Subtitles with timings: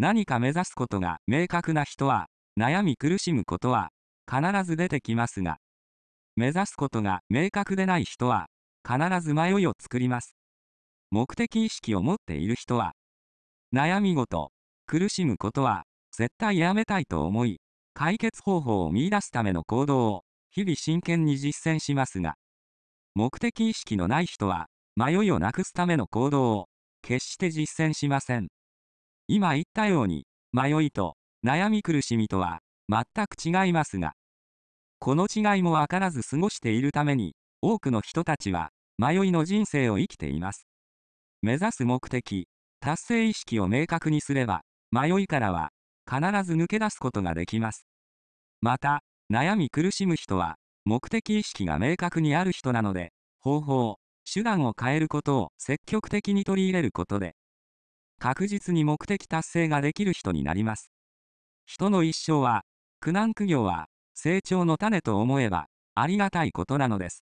[0.00, 3.90] 何か目指すことが明確な人は、悩み苦しむことは
[4.26, 5.58] 必ず出てきますが、
[6.36, 8.46] 目指すことが明確でない人は、
[8.82, 10.34] 必ず迷いを作ります。
[11.10, 12.94] 目的意識を持っている人は、
[13.74, 14.52] 悩み事、
[14.86, 15.84] 苦しむことは、
[16.16, 17.60] 絶対やめたいと思い、
[17.92, 22.36] 解決方法を見出すための行動を、日々真剣に実践しますが、
[23.14, 26.68] 目的意識のない人は、迷いをなくすための行動を、
[27.02, 28.48] 決して実践しません。
[29.32, 31.14] 今言ったように、迷いと
[31.46, 34.14] 悩み苦しみとは全く違いますが、
[34.98, 40.66] この違いもわからず過ごしているために、多くの人たちは迷いの人生を生きています。
[41.42, 42.48] 目指す目的、
[42.80, 45.70] 達成意識を明確にすれば、迷いからは
[46.04, 47.86] 必ず抜け出すことができます。
[48.60, 53.96] また、悩み苦しむ人は、目的意識が明確にある人なので、方法、
[54.28, 57.36] 手段を変えることを積極的に取り入れることで、
[58.20, 60.92] 確実に目的達成ができる人になります。
[61.64, 62.64] 人の一生は、
[63.00, 67.24] 苦難苦行は、成長の種と思えば、ありがたいことなのです。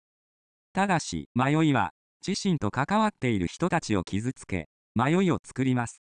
[0.72, 1.90] ただし、迷いは、
[2.24, 6.02] 自身と関わっている人たちを傷つけ、迷いを作ります。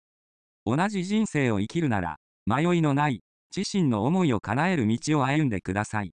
[0.66, 3.20] 同じ人生を生きるなら、迷いのない、
[3.56, 6.12] 自身の思いを叶える道を歩んでください。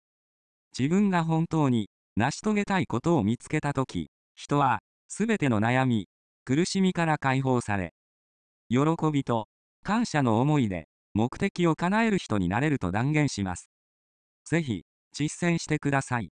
[0.77, 6.07] 自分が本当に、成し遂げたいことを見つけたとき、人は、すべての悩み、
[6.45, 7.94] 苦しみから解放され、
[8.69, 8.79] 喜
[9.11, 9.47] びと
[9.83, 13.69] 感謝の思いで目的を叶える人になれると断言します。
[14.45, 16.31] ぜひ実践してください。